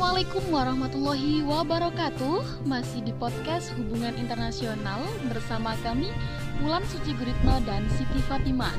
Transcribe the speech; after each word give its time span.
Assalamualaikum 0.00 0.44
warahmatullahi 0.48 1.44
wabarakatuh 1.44 2.64
Masih 2.64 3.04
di 3.04 3.12
podcast 3.20 3.68
Hubungan 3.76 4.16
Internasional 4.16 5.04
Bersama 5.28 5.76
kami 5.84 6.08
Wulan 6.64 6.80
Suci 6.88 7.12
Guritno 7.12 7.60
dan 7.68 7.84
Siti 7.92 8.16
Fatima 8.24 8.72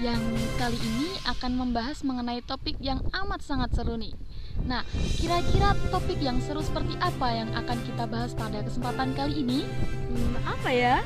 Yang 0.00 0.24
kali 0.56 0.80
ini 0.80 1.20
akan 1.28 1.52
membahas 1.60 2.00
mengenai 2.00 2.40
topik 2.48 2.80
yang 2.80 2.96
amat 3.12 3.44
sangat 3.44 3.76
seru 3.76 4.00
nih 4.00 4.16
Nah, 4.64 4.80
kira-kira 5.20 5.76
topik 5.92 6.16
yang 6.24 6.40
seru 6.40 6.64
seperti 6.64 6.96
apa 6.96 7.28
yang 7.28 7.52
akan 7.52 7.78
kita 7.84 8.08
bahas 8.08 8.32
pada 8.32 8.64
kesempatan 8.64 9.12
kali 9.12 9.44
ini? 9.44 9.68
Hmm, 9.68 10.48
apa 10.48 10.72
ya? 10.72 11.04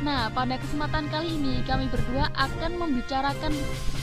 Nah, 0.00 0.32
pada 0.32 0.56
kesempatan 0.56 1.12
kali 1.12 1.36
ini 1.36 1.60
kami 1.68 1.92
berdua 1.92 2.32
akan 2.32 2.80
membicarakan 2.80 3.52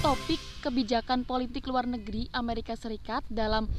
topik 0.05 0.38
kebijakan 0.65 1.29
politik 1.29 1.69
luar 1.69 1.85
negeri 1.85 2.25
Amerika 2.33 2.73
Serikat 2.73 3.21
dalam 3.29 3.69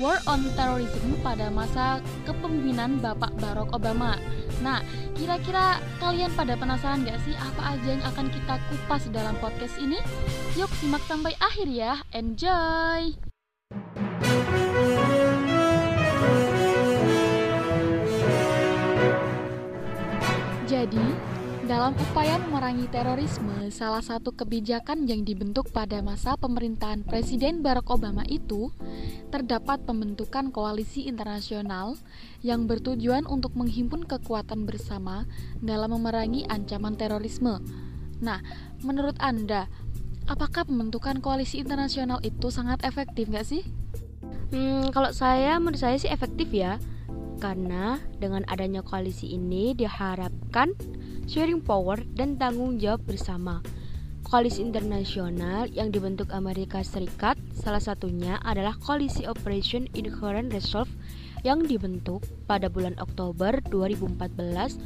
War 0.00 0.16
on 0.24 0.40
Terrorism 0.56 1.20
pada 1.20 1.52
masa 1.52 2.00
kepemimpinan 2.24 2.96
Bapak 3.04 3.36
Barack 3.36 3.68
Obama. 3.76 4.16
Nah, 4.64 4.80
kira-kira 5.12 5.76
kalian 6.00 6.32
pada 6.32 6.56
penasaran 6.56 7.04
gak 7.04 7.20
sih 7.28 7.36
apa 7.36 7.76
aja 7.76 7.88
yang 7.92 8.04
akan 8.08 8.32
kita 8.32 8.56
kupas 8.72 9.04
dalam 9.12 9.36
podcast 9.36 9.76
ini? 9.76 10.00
Yuk 10.56 10.72
simak 10.80 11.04
sampai 11.04 11.36
akhir 11.36 11.68
ya. 11.68 12.00
Enjoy! 12.16 13.12
Jadi, 20.64 21.29
dalam 21.70 21.94
upaya 21.94 22.34
memerangi 22.34 22.90
terorisme, 22.90 23.70
salah 23.70 24.02
satu 24.02 24.34
kebijakan 24.34 25.06
yang 25.06 25.22
dibentuk 25.22 25.70
pada 25.70 26.02
masa 26.02 26.34
pemerintahan 26.34 27.06
Presiden 27.06 27.62
Barack 27.62 27.94
Obama 27.94 28.26
itu 28.26 28.74
terdapat 29.30 29.78
pembentukan 29.86 30.50
koalisi 30.50 31.06
internasional 31.06 31.94
yang 32.42 32.66
bertujuan 32.66 33.22
untuk 33.22 33.54
menghimpun 33.54 34.02
kekuatan 34.02 34.66
bersama 34.66 35.30
dalam 35.62 35.94
memerangi 35.94 36.42
ancaman 36.50 36.98
terorisme. 36.98 37.62
Nah, 38.18 38.42
menurut 38.82 39.14
Anda, 39.22 39.70
apakah 40.26 40.66
pembentukan 40.66 41.22
koalisi 41.22 41.62
internasional 41.62 42.18
itu 42.26 42.50
sangat 42.50 42.82
efektif 42.82 43.30
nggak 43.30 43.46
sih? 43.46 43.62
Hmm, 44.50 44.90
kalau 44.90 45.14
saya, 45.14 45.54
menurut 45.62 45.78
saya 45.78 45.94
sih 46.02 46.10
efektif 46.10 46.50
ya. 46.50 46.82
Karena 47.38 48.02
dengan 48.18 48.42
adanya 48.50 48.82
koalisi 48.82 49.38
ini 49.38 49.70
diharapkan 49.78 50.74
sharing 51.30 51.62
power, 51.62 52.02
dan 52.18 52.34
tanggung 52.34 52.82
jawab 52.82 53.06
bersama. 53.06 53.62
Koalisi 54.26 54.66
internasional 54.66 55.70
yang 55.70 55.94
dibentuk 55.94 56.34
Amerika 56.34 56.82
Serikat 56.82 57.38
salah 57.54 57.78
satunya 57.78 58.42
adalah 58.42 58.74
Koalisi 58.82 59.30
Operation 59.30 59.86
Inherent 59.94 60.50
Resolve 60.50 60.90
yang 61.46 61.62
dibentuk 61.62 62.26
pada 62.50 62.66
bulan 62.66 62.98
Oktober 62.98 63.62
2014 63.70 64.76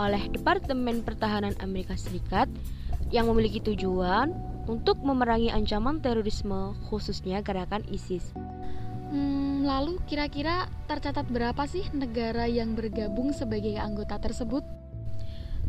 oleh 0.00 0.22
Departemen 0.32 1.04
Pertahanan 1.04 1.52
Amerika 1.60 1.94
Serikat 2.00 2.48
yang 3.12 3.28
memiliki 3.28 3.60
tujuan 3.60 4.32
untuk 4.66 5.00
memerangi 5.04 5.52
ancaman 5.52 6.00
terorisme 6.00 6.76
khususnya 6.88 7.44
gerakan 7.44 7.84
ISIS. 7.92 8.32
Hmm, 9.10 9.66
lalu 9.66 10.00
kira-kira 10.06 10.70
tercatat 10.86 11.26
berapa 11.28 11.62
sih 11.66 11.88
negara 11.92 12.46
yang 12.46 12.78
bergabung 12.78 13.34
sebagai 13.34 13.74
anggota 13.80 14.22
tersebut? 14.22 14.79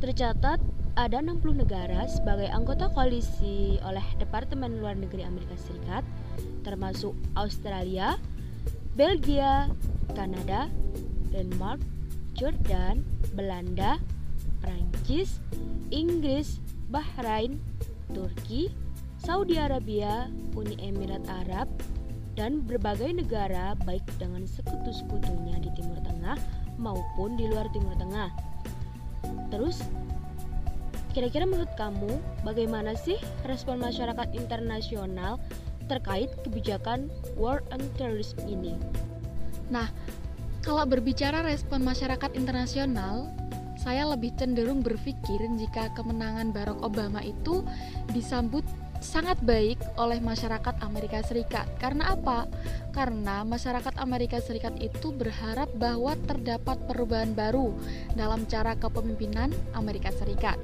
Tercatat 0.01 0.57
ada 0.97 1.21
60 1.21 1.61
negara 1.61 2.09
sebagai 2.09 2.49
anggota 2.49 2.89
koalisi 2.89 3.77
oleh 3.85 4.01
Departemen 4.17 4.81
Luar 4.81 4.97
Negeri 4.97 5.21
Amerika 5.21 5.53
Serikat, 5.61 6.01
termasuk 6.65 7.13
Australia, 7.37 8.17
Belgia, 8.97 9.69
Kanada, 10.17 10.73
Denmark, 11.29 11.85
Jordan, 12.33 13.05
Belanda, 13.37 14.01
Prancis, 14.57 15.37
Inggris, 15.93 16.57
Bahrain, 16.89 17.61
Turki, 18.09 18.73
Saudi 19.21 19.61
Arabia, 19.61 20.33
Uni 20.57 20.81
Emirat 20.81 21.21
Arab, 21.29 21.69
dan 22.33 22.65
berbagai 22.65 23.21
negara 23.21 23.77
baik 23.85 24.03
dengan 24.17 24.49
sekutu-sekutunya 24.49 25.61
di 25.61 25.69
Timur 25.77 26.01
Tengah 26.01 26.41
maupun 26.81 27.37
di 27.37 27.45
luar 27.45 27.69
Timur 27.69 27.93
Tengah. 28.01 28.50
Terus, 29.51 29.83
kira-kira 31.11 31.43
menurut 31.43 31.71
kamu 31.75 32.19
bagaimana 32.47 32.95
sih 32.95 33.19
respon 33.43 33.83
masyarakat 33.83 34.31
internasional 34.31 35.41
terkait 35.91 36.31
kebijakan 36.47 37.11
war 37.35 37.59
on 37.75 37.83
terrorism 37.99 38.39
ini? 38.47 38.79
Nah, 39.67 39.91
kalau 40.61 40.85
berbicara 40.87 41.43
respon 41.43 41.83
masyarakat 41.83 42.31
internasional, 42.37 43.27
saya 43.81 44.05
lebih 44.05 44.29
cenderung 44.37 44.85
berpikir 44.85 45.41
jika 45.57 45.89
kemenangan 45.97 46.53
Barack 46.53 46.77
Obama 46.85 47.17
itu 47.25 47.65
disambut 48.13 48.61
sangat 49.01 49.41
baik 49.41 49.81
oleh 49.97 50.21
masyarakat 50.21 50.77
Amerika 50.85 51.19
Serikat. 51.25 51.65
Karena 51.81 52.13
apa? 52.13 52.45
Karena 52.93 53.41
masyarakat 53.41 53.97
Amerika 53.97 54.37
Serikat 54.39 54.77
itu 54.77 55.09
berharap 55.11 55.67
bahwa 55.75 56.13
terdapat 56.29 56.77
perubahan 56.85 57.33
baru 57.33 57.73
dalam 58.13 58.45
cara 58.45 58.77
kepemimpinan 58.77 59.51
Amerika 59.73 60.13
Serikat. 60.13 60.61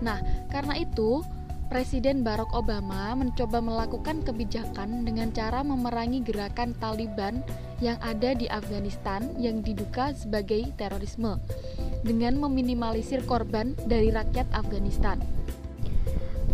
Nah, 0.00 0.18
karena 0.48 0.80
itu 0.80 1.22
Presiden 1.64 2.20
Barack 2.20 2.52
Obama 2.52 3.16
mencoba 3.16 3.58
melakukan 3.58 4.20
kebijakan 4.20 5.02
dengan 5.08 5.32
cara 5.32 5.64
memerangi 5.64 6.20
gerakan 6.20 6.76
Taliban 6.76 7.40
yang 7.80 7.96
ada 8.04 8.36
di 8.36 8.46
Afghanistan 8.52 9.24
yang 9.40 9.64
diduga 9.64 10.12
sebagai 10.12 10.70
terorisme 10.76 11.40
dengan 12.04 12.36
meminimalisir 12.36 13.24
korban 13.24 13.72
dari 13.88 14.12
rakyat 14.12 14.46
Afghanistan. 14.52 15.33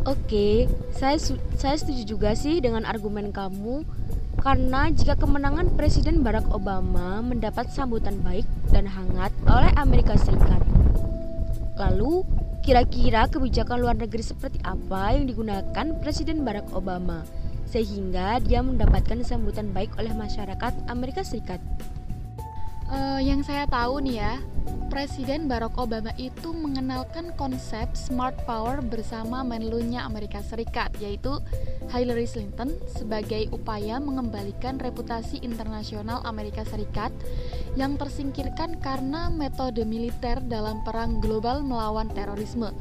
Oke, 0.09 0.65
saya 0.97 1.21
saya 1.61 1.77
setuju 1.77 2.17
juga 2.17 2.33
sih 2.33 2.57
dengan 2.65 2.89
argumen 2.89 3.37
kamu 3.37 3.85
karena 4.41 4.89
jika 4.89 5.13
kemenangan 5.13 5.77
Presiden 5.77 6.25
Barack 6.25 6.49
Obama 6.49 7.21
mendapat 7.21 7.69
sambutan 7.69 8.17
baik 8.25 8.49
dan 8.73 8.89
hangat 8.89 9.29
oleh 9.45 9.69
Amerika 9.77 10.17
Serikat. 10.17 10.65
Lalu, 11.77 12.25
kira-kira 12.65 13.29
kebijakan 13.29 13.77
luar 13.85 13.97
negeri 14.01 14.25
seperti 14.25 14.57
apa 14.65 15.21
yang 15.21 15.29
digunakan 15.29 15.87
Presiden 16.01 16.49
Barack 16.49 16.73
Obama 16.73 17.21
sehingga 17.69 18.41
dia 18.41 18.65
mendapatkan 18.65 19.21
sambutan 19.21 19.69
baik 19.77 19.93
oleh 20.01 20.17
masyarakat 20.17 20.73
Amerika 20.89 21.21
Serikat? 21.21 21.61
Uh, 22.91 23.23
yang 23.23 23.47
saya 23.47 23.71
tahu 23.71 24.03
nih 24.03 24.19
ya, 24.19 24.35
Presiden 24.91 25.47
Barack 25.47 25.79
Obama 25.79 26.11
itu 26.19 26.51
mengenalkan 26.51 27.31
konsep 27.39 27.95
smart 27.95 28.35
power 28.43 28.83
bersama 28.83 29.47
menlunya 29.47 30.03
Amerika 30.03 30.43
Serikat, 30.43 30.91
yaitu 30.99 31.39
Hillary 31.95 32.27
Clinton 32.27 32.75
sebagai 32.91 33.47
upaya 33.55 34.03
mengembalikan 34.03 34.83
reputasi 34.83 35.39
internasional 35.47 36.19
Amerika 36.27 36.67
Serikat 36.67 37.15
yang 37.79 37.95
tersingkirkan 37.95 38.83
karena 38.83 39.31
metode 39.31 39.87
militer 39.87 40.43
dalam 40.43 40.83
perang 40.83 41.23
global 41.23 41.63
melawan 41.63 42.11
terorisme. 42.11 42.75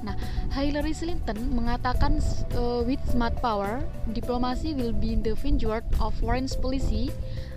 Nah, 0.00 0.16
Hillary 0.56 0.96
Clinton 0.96 1.52
mengatakan 1.52 2.24
uh, 2.56 2.80
with 2.80 3.04
smart 3.12 3.36
power, 3.44 3.84
diplomasi 4.16 4.72
will 4.72 4.96
be 4.96 5.12
the 5.12 5.36
vanguard 5.36 5.84
of 6.00 6.16
foreign 6.16 6.48
policy 6.64 7.12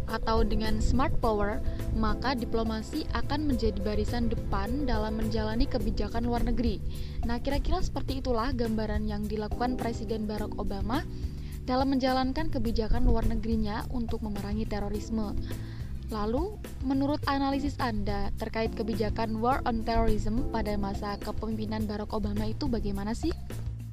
atau 0.08 0.44
dengan 0.44 0.80
smart 0.84 1.16
power, 1.24 1.64
maka 1.96 2.36
diplomasi 2.36 3.08
akan 3.16 3.48
menjadi 3.48 3.80
barisan 3.82 4.28
depan 4.28 4.88
dalam 4.88 5.20
menjalani 5.20 5.68
kebijakan 5.70 6.28
luar 6.28 6.44
negeri. 6.44 6.84
Nah, 7.24 7.40
kira-kira 7.40 7.80
seperti 7.80 8.20
itulah 8.20 8.52
gambaran 8.52 9.08
yang 9.08 9.24
dilakukan 9.28 9.80
Presiden 9.80 10.28
Barack 10.28 10.56
Obama 10.60 11.04
dalam 11.64 11.96
menjalankan 11.96 12.52
kebijakan 12.52 13.08
luar 13.08 13.24
negerinya 13.28 13.88
untuk 13.92 14.20
memerangi 14.24 14.68
terorisme. 14.68 15.32
Lalu, 16.12 16.60
menurut 16.84 17.24
analisis 17.26 17.80
Anda 17.80 18.30
terkait 18.36 18.76
kebijakan 18.76 19.40
war 19.40 19.64
on 19.66 19.82
terrorism 19.82 20.52
pada 20.52 20.76
masa 20.76 21.16
kepemimpinan 21.24 21.88
Barack 21.88 22.12
Obama 22.12 22.46
itu 22.46 22.68
bagaimana 22.68 23.16
sih? 23.16 23.32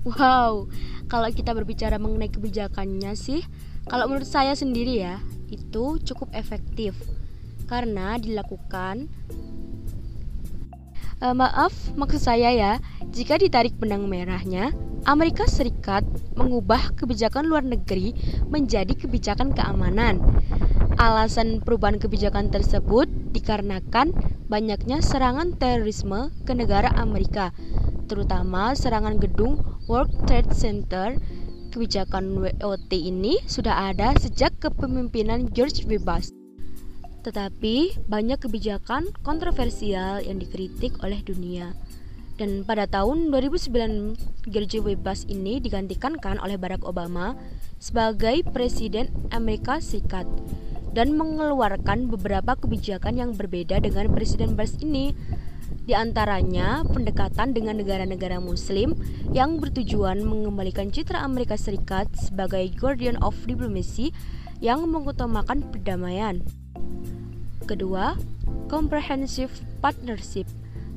Wow, 0.04 0.68
kalau 1.12 1.28
kita 1.28 1.52
berbicara 1.52 2.00
mengenai 2.00 2.32
kebijakannya 2.32 3.12
sih, 3.14 3.44
kalau 3.84 4.08
menurut 4.08 4.28
saya 4.28 4.56
sendiri 4.56 5.00
ya, 5.00 5.20
itu 5.50 5.98
cukup 6.00 6.30
efektif 6.32 6.96
karena 7.66 8.18
dilakukan 8.18 9.06
uh, 11.20 11.34
maaf 11.36 11.74
maksud 11.94 12.22
saya 12.22 12.50
ya 12.54 12.72
jika 13.10 13.36
ditarik 13.36 13.74
benang 13.76 14.06
merahnya 14.06 14.72
Amerika 15.08 15.48
Serikat 15.48 16.04
mengubah 16.36 16.92
kebijakan 16.92 17.48
luar 17.48 17.64
negeri 17.64 18.12
menjadi 18.52 18.92
kebijakan 18.92 19.56
keamanan. 19.56 20.20
Alasan 21.00 21.64
perubahan 21.64 21.96
kebijakan 21.96 22.52
tersebut 22.52 23.08
dikarenakan 23.32 24.12
banyaknya 24.52 25.00
serangan 25.00 25.56
terorisme 25.56 26.28
ke 26.44 26.52
negara 26.52 26.92
Amerika 27.00 27.56
terutama 28.10 28.74
serangan 28.74 29.22
gedung 29.22 29.62
World 29.86 30.26
Trade 30.26 30.50
Center 30.50 31.14
Kebijakan 31.70 32.42
WOT 32.42 32.90
ini 32.90 33.38
sudah 33.46 33.94
ada 33.94 34.10
sejak 34.18 34.58
kepemimpinan 34.58 35.54
George 35.54 35.86
W. 35.86 36.02
Bush. 36.02 36.34
Tetapi 37.22 38.06
banyak 38.10 38.42
kebijakan 38.42 39.14
kontroversial 39.22 40.18
yang 40.18 40.42
dikritik 40.42 40.98
oleh 41.06 41.22
dunia. 41.22 41.70
Dan 42.40 42.64
pada 42.64 42.88
tahun 42.88 43.30
2009, 43.30 44.16
George 44.48 44.80
Bebas 44.80 45.28
ini 45.28 45.60
digantikan 45.60 46.16
kan 46.16 46.40
oleh 46.40 46.56
Barack 46.56 46.82
Obama 46.88 47.36
sebagai 47.76 48.40
Presiden 48.48 49.12
Amerika 49.28 49.76
Serikat 49.78 50.24
dan 50.96 51.14
mengeluarkan 51.14 52.10
beberapa 52.10 52.56
kebijakan 52.56 53.20
yang 53.20 53.30
berbeda 53.36 53.78
dengan 53.84 54.10
Presiden 54.10 54.56
Bush 54.56 54.80
ini. 54.82 55.12
Di 55.84 55.96
antaranya 55.96 56.86
pendekatan 56.86 57.56
dengan 57.56 57.82
negara-negara 57.82 58.38
muslim 58.38 58.94
yang 59.34 59.58
bertujuan 59.58 60.22
mengembalikan 60.22 60.92
citra 60.94 61.22
Amerika 61.22 61.58
Serikat 61.58 62.06
sebagai 62.14 62.62
guardian 62.78 63.18
of 63.24 63.34
diplomacy 63.48 64.14
yang 64.62 64.84
mengutamakan 64.86 65.66
perdamaian. 65.72 66.44
Kedua, 67.66 68.18
comprehensive 68.66 69.50
partnership 69.82 70.46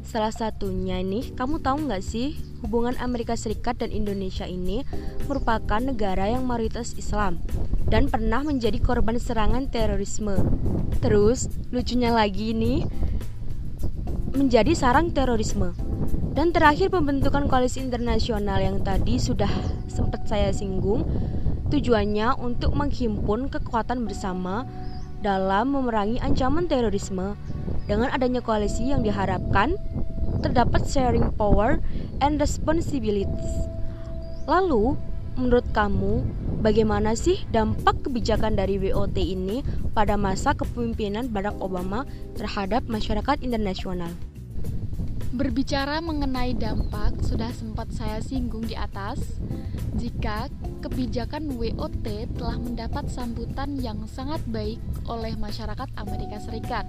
Salah 0.03 0.35
satunya 0.35 0.99
nih, 0.99 1.31
kamu 1.31 1.63
tahu 1.63 1.87
nggak 1.87 2.03
sih 2.03 2.35
hubungan 2.59 2.91
Amerika 2.99 3.39
Serikat 3.39 3.79
dan 3.79 3.95
Indonesia 3.95 4.43
ini 4.43 4.83
merupakan 5.31 5.79
negara 5.79 6.27
yang 6.27 6.43
mayoritas 6.43 6.91
Islam 6.99 7.39
dan 7.87 8.11
pernah 8.11 8.43
menjadi 8.43 8.83
korban 8.83 9.15
serangan 9.15 9.71
terorisme. 9.71 10.35
Terus, 10.99 11.47
lucunya 11.71 12.11
lagi 12.11 12.51
nih, 12.51 12.83
menjadi 14.33 14.73
sarang 14.73 15.13
terorisme. 15.13 15.77
Dan 16.33 16.49
terakhir 16.49 16.89
pembentukan 16.89 17.45
koalisi 17.45 17.85
internasional 17.85 18.57
yang 18.57 18.81
tadi 18.81 19.21
sudah 19.21 19.49
sempat 19.85 20.25
saya 20.25 20.49
singgung, 20.49 21.05
tujuannya 21.69 22.41
untuk 22.41 22.73
menghimpun 22.73 23.53
kekuatan 23.53 24.09
bersama 24.09 24.65
dalam 25.21 25.77
memerangi 25.77 26.17
ancaman 26.17 26.65
terorisme. 26.65 27.37
Dengan 27.85 28.09
adanya 28.09 28.41
koalisi 28.41 28.89
yang 28.89 29.05
diharapkan 29.05 29.77
terdapat 30.41 30.87
sharing 30.89 31.29
power 31.37 31.77
and 32.23 32.41
responsibilities. 32.41 33.53
Lalu, 34.49 34.97
menurut 35.37 35.67
kamu, 35.71 36.25
bagaimana 36.63 37.11
sih 37.13 37.43
dampak 37.51 38.07
kebijakan 38.07 38.55
dari 38.55 38.79
WOT 38.79 39.19
ini 39.19 39.59
pada 39.91 40.15
masa 40.15 40.55
kepemimpinan 40.55 41.27
Barack 41.27 41.59
Obama 41.59 42.07
terhadap 42.39 42.87
masyarakat 42.87 43.43
internasional? 43.43 44.09
Berbicara 45.33 45.99
mengenai 45.99 46.55
dampak, 46.55 47.19
sudah 47.25 47.51
sempat 47.51 47.91
saya 47.91 48.23
singgung 48.23 48.63
di 48.63 48.79
atas. 48.79 49.19
Jika 49.99 50.47
kebijakan 50.79 51.59
WOT 51.59 52.07
telah 52.37 52.57
mendapat 52.57 53.11
sambutan 53.11 53.75
yang 53.77 54.07
sangat 54.07 54.39
baik 54.47 54.79
oleh 55.09 55.35
masyarakat 55.35 55.89
Amerika 55.99 56.37
Serikat, 56.39 56.87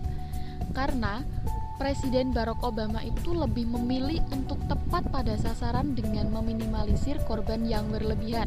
karena 0.77 1.27
Presiden 1.75 2.31
Barack 2.31 2.63
Obama 2.63 3.03
itu 3.03 3.35
lebih 3.35 3.67
memilih 3.67 4.23
untuk 4.31 4.63
tepat 4.71 5.11
pada 5.11 5.35
sasaran 5.35 5.99
dengan 5.99 6.31
meminimalisir 6.31 7.19
korban 7.27 7.67
yang 7.67 7.91
berlebihan. 7.91 8.47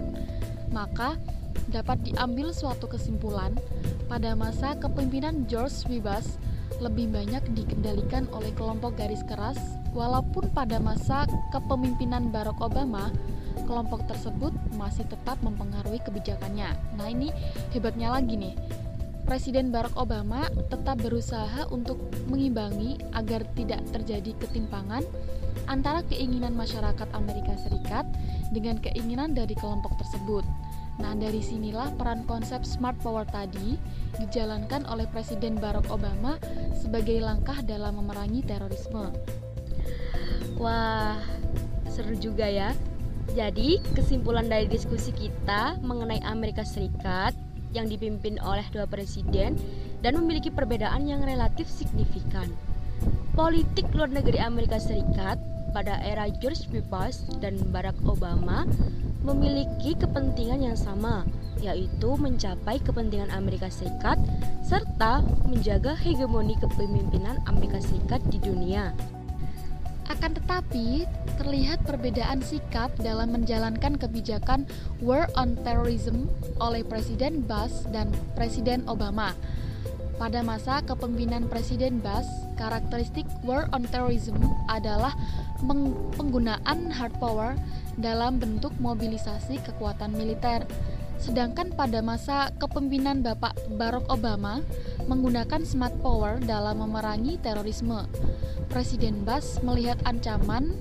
Maka, 0.71 1.15
dapat 1.71 1.99
diambil 2.07 2.55
suatu 2.55 2.87
kesimpulan 2.87 3.55
pada 4.07 4.35
masa 4.37 4.75
kepemimpinan 4.79 5.43
George 5.51 5.83
W. 5.91 5.99
Bush 5.99 6.39
lebih 6.79 7.09
banyak 7.09 7.41
dikendalikan 7.57 8.29
oleh 8.31 8.53
kelompok 8.53 8.95
garis 8.99 9.23
keras 9.25 9.57
walaupun 9.95 10.51
pada 10.53 10.77
masa 10.77 11.25
kepemimpinan 11.49 12.29
Barack 12.29 12.59
Obama 12.61 13.09
kelompok 13.65 14.05
tersebut 14.07 14.53
masih 14.77 15.03
tetap 15.09 15.41
mempengaruhi 15.41 15.99
kebijakannya. 16.05 16.71
Nah, 16.95 17.07
ini 17.09 17.33
hebatnya 17.75 18.13
lagi 18.13 18.37
nih. 18.37 18.55
Presiden 19.27 19.75
Barack 19.75 19.97
Obama 19.99 20.47
tetap 20.71 21.03
berusaha 21.03 21.67
untuk 21.67 21.99
mengimbangi 22.31 22.95
agar 23.11 23.43
tidak 23.59 23.83
terjadi 23.91 24.31
ketimpangan 24.39 25.03
antara 25.67 25.99
keinginan 26.07 26.55
masyarakat 26.55 27.11
Amerika 27.11 27.51
Serikat 27.59 28.07
dengan 28.55 28.79
keinginan 28.79 29.35
dari 29.35 29.51
kelompok 29.51 29.99
tersebut. 29.99 30.47
Nah, 30.97 31.13
dari 31.13 31.45
sinilah 31.45 31.93
peran 31.93 32.25
konsep 32.25 32.65
smart 32.65 32.97
power 33.05 33.21
tadi 33.29 33.77
dijalankan 34.17 34.89
oleh 34.89 35.05
Presiden 35.13 35.61
Barack 35.61 35.93
Obama 35.93 36.41
sebagai 36.73 37.21
langkah 37.21 37.61
dalam 37.61 38.01
memerangi 38.01 38.41
terorisme. 38.41 39.13
Wah, 40.57 41.21
seru 41.85 42.17
juga 42.17 42.49
ya. 42.49 42.73
Jadi, 43.37 43.77
kesimpulan 43.93 44.49
dari 44.49 44.65
diskusi 44.65 45.13
kita 45.13 45.77
mengenai 45.85 46.23
Amerika 46.25 46.65
Serikat 46.65 47.37
yang 47.75 47.85
dipimpin 47.85 48.41
oleh 48.41 48.65
dua 48.73 48.89
presiden 48.89 49.59
dan 50.01 50.17
memiliki 50.17 50.49
perbedaan 50.49 51.05
yang 51.05 51.21
relatif 51.21 51.69
signifikan. 51.69 52.49
Politik 53.37 53.85
luar 53.93 54.09
negeri 54.09 54.41
Amerika 54.41 54.81
Serikat 54.81 55.37
pada 55.75 56.01
era 56.01 56.25
George 56.41 56.65
W. 56.73 56.81
Bush 56.89 57.21
dan 57.37 57.59
Barack 57.69 57.99
Obama 58.07 58.65
memiliki 59.27 59.91
kepentingan 59.99 60.63
yang 60.63 60.77
sama, 60.79 61.27
yaitu 61.59 62.15
mencapai 62.15 62.79
kepentingan 62.79 63.27
Amerika 63.35 63.67
Serikat 63.67 64.15
serta 64.63 65.19
menjaga 65.43 65.91
hegemoni 65.99 66.55
kepemimpinan 66.63 67.43
Amerika 67.43 67.83
Serikat 67.83 68.23
di 68.31 68.39
dunia. 68.39 68.95
Akan 70.07 70.31
tetapi, 70.31 71.03
terlihat 71.35 71.83
perbedaan 71.83 72.39
sikap 72.39 72.95
dalam 73.03 73.35
menjalankan 73.35 73.99
kebijakan 73.99 74.63
War 75.03 75.27
on 75.35 75.59
Terrorism 75.67 76.31
oleh 76.63 76.87
Presiden 76.87 77.43
Bush 77.43 77.83
dan 77.91 78.07
Presiden 78.31 78.87
Obama. 78.87 79.35
Pada 80.15 80.41
masa 80.41 80.79
kepemimpinan 80.87 81.51
Presiden 81.51 81.99
Bush, 81.99 82.25
karakteristik 82.55 83.27
War 83.43 83.67
on 83.75 83.83
Terrorism 83.91 84.39
adalah 84.71 85.11
penggunaan 86.15 86.89
hard 86.89 87.13
power 87.19 87.59
dalam 87.97 88.37
bentuk 88.37 88.71
mobilisasi 88.77 89.59
kekuatan 89.65 90.13
militer. 90.13 90.63
Sedangkan 91.17 91.73
pada 91.73 92.05
masa 92.05 92.53
kepemimpinan 92.61 93.25
Bapak 93.25 93.57
Barack 93.73 94.05
Obama 94.13 94.61
menggunakan 95.09 95.65
smart 95.65 95.97
power 95.99 96.37
dalam 96.37 96.77
memerangi 96.77 97.41
terorisme. 97.41 98.05
Presiden 98.69 99.25
Bush 99.25 99.57
melihat 99.65 99.97
ancaman 100.05 100.77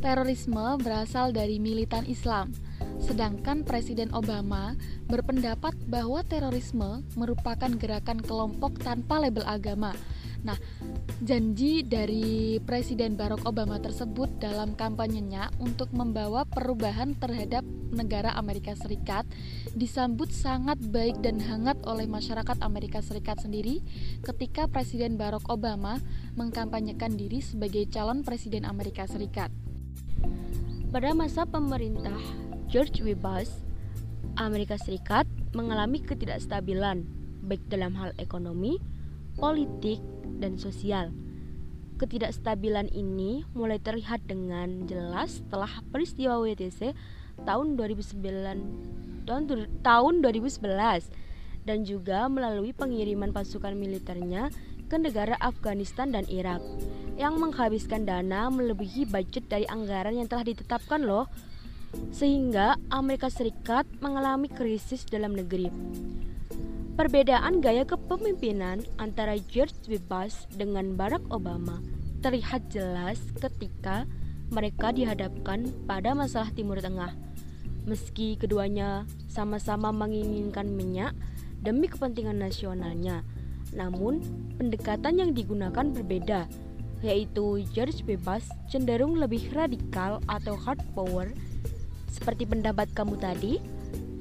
terorisme 0.00 0.80
berasal 0.80 1.32
dari 1.32 1.56
militan 1.56 2.04
Islam, 2.04 2.52
sedangkan 3.00 3.64
Presiden 3.64 4.12
Obama 4.12 4.76
berpendapat 5.08 5.72
bahwa 5.88 6.20
terorisme 6.24 7.04
merupakan 7.16 7.72
gerakan 7.76 8.20
kelompok 8.20 8.80
tanpa 8.80 9.20
label 9.20 9.44
agama. 9.48 9.96
Nah, 10.44 10.60
janji 11.24 11.80
dari 11.80 12.60
Presiden 12.60 13.16
Barack 13.16 13.48
Obama 13.48 13.80
tersebut 13.80 14.28
dalam 14.36 14.76
kampanyenya 14.76 15.48
untuk 15.56 15.88
membawa 15.96 16.44
perubahan 16.44 17.16
terhadap 17.16 17.64
negara 17.96 18.36
Amerika 18.36 18.76
Serikat 18.76 19.24
disambut 19.72 20.28
sangat 20.28 20.76
baik 20.92 21.24
dan 21.24 21.40
hangat 21.40 21.80
oleh 21.88 22.04
masyarakat 22.04 22.60
Amerika 22.60 23.00
Serikat 23.00 23.40
sendiri 23.40 23.80
ketika 24.20 24.68
Presiden 24.68 25.16
Barack 25.16 25.48
Obama 25.48 25.96
mengkampanyekan 26.36 27.16
diri 27.16 27.40
sebagai 27.40 27.88
calon 27.88 28.20
presiden 28.20 28.68
Amerika 28.68 29.08
Serikat. 29.08 29.48
Pada 30.92 31.16
masa 31.16 31.48
pemerintah 31.48 32.20
George 32.68 33.00
W. 33.00 33.16
Bush, 33.16 33.50
Amerika 34.36 34.76
Serikat 34.76 35.24
mengalami 35.56 36.04
ketidakstabilan 36.04 37.06
baik 37.44 37.64
dalam 37.72 37.96
hal 37.96 38.12
ekonomi, 38.20 38.80
politik, 39.38 40.00
dan 40.38 40.58
sosial. 40.58 41.14
Ketidakstabilan 41.96 42.90
ini 42.90 43.46
mulai 43.54 43.78
terlihat 43.78 44.26
dengan 44.26 44.84
jelas 44.90 45.40
setelah 45.40 45.70
peristiwa 45.94 46.42
WTC 46.42 46.90
tahun 47.46 47.78
2009 47.78 49.24
tahun, 49.24 49.44
tahun 49.80 50.14
2011 50.20 51.64
dan 51.64 51.78
juga 51.88 52.28
melalui 52.28 52.76
pengiriman 52.76 53.32
pasukan 53.32 53.72
militernya 53.72 54.52
ke 54.90 54.96
negara 55.00 55.38
Afghanistan 55.40 56.12
dan 56.12 56.28
Irak 56.28 56.60
yang 57.16 57.40
menghabiskan 57.40 58.04
dana 58.04 58.52
melebihi 58.52 59.08
budget 59.08 59.48
dari 59.48 59.64
anggaran 59.70 60.18
yang 60.18 60.28
telah 60.28 60.44
ditetapkan 60.44 61.00
loh 61.00 61.30
sehingga 62.10 62.74
Amerika 62.90 63.30
Serikat 63.30 63.86
mengalami 64.02 64.50
krisis 64.50 65.06
dalam 65.06 65.32
negeri. 65.32 65.70
Perbedaan 66.94 67.58
gaya 67.58 67.82
kepemimpinan 67.82 68.78
antara 69.02 69.34
George 69.50 69.74
W. 69.90 69.98
Bush 70.06 70.46
dengan 70.54 70.94
Barack 70.94 71.26
Obama 71.34 71.82
terlihat 72.22 72.70
jelas 72.70 73.18
ketika 73.42 74.06
mereka 74.54 74.94
dihadapkan 74.94 75.74
pada 75.90 76.14
masalah 76.14 76.54
Timur 76.54 76.78
Tengah. 76.78 77.10
Meski 77.82 78.38
keduanya 78.38 79.10
sama-sama 79.26 79.90
menginginkan 79.90 80.70
minyak 80.70 81.18
demi 81.66 81.90
kepentingan 81.90 82.38
nasionalnya, 82.38 83.26
namun 83.74 84.22
pendekatan 84.54 85.18
yang 85.18 85.30
digunakan 85.34 85.90
berbeda, 85.90 86.46
yaitu 87.02 87.66
George 87.74 88.06
W. 88.06 88.14
Bush 88.22 88.46
cenderung 88.70 89.18
lebih 89.18 89.50
radikal 89.50 90.22
atau 90.30 90.54
hard 90.54 90.78
power, 90.94 91.26
seperti 92.06 92.46
pendapat 92.46 92.86
kamu 92.94 93.18
tadi, 93.18 93.58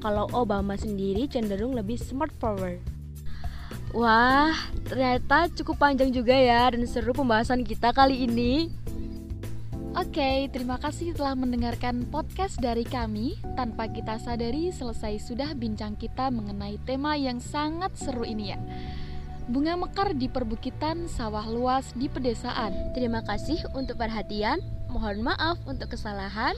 kalau 0.04 0.28
Obama 0.36 0.76
sendiri 0.76 1.32
cenderung 1.32 1.72
lebih 1.72 1.96
smart 1.96 2.36
power. 2.36 2.76
Wah, 3.96 4.52
ternyata 4.84 5.48
cukup 5.56 5.80
panjang 5.80 6.12
juga 6.12 6.36
ya 6.36 6.68
dan 6.76 6.84
seru 6.84 7.16
pembahasan 7.16 7.64
kita 7.64 7.96
kali 7.96 8.28
ini. 8.28 8.68
Oke, 9.94 10.50
terima 10.50 10.82
kasih 10.82 11.14
telah 11.14 11.38
mendengarkan 11.38 12.10
podcast 12.10 12.58
dari 12.58 12.82
kami. 12.82 13.38
Tanpa 13.54 13.86
kita 13.86 14.18
sadari, 14.18 14.74
selesai 14.74 15.22
sudah 15.22 15.54
bincang 15.54 15.94
kita 15.94 16.34
mengenai 16.34 16.82
tema 16.82 17.14
yang 17.14 17.38
sangat 17.38 17.94
seru 17.94 18.26
ini 18.26 18.58
ya. 18.58 18.60
Bunga 19.46 19.78
mekar 19.78 20.18
di 20.18 20.26
perbukitan, 20.26 21.06
sawah 21.06 21.46
luas 21.46 21.94
di 21.94 22.10
pedesaan. 22.10 22.98
Terima 22.98 23.22
kasih 23.22 23.62
untuk 23.78 24.02
perhatian. 24.02 24.58
Mohon 24.90 25.30
maaf 25.30 25.62
untuk 25.70 25.94
kesalahan. 25.94 26.58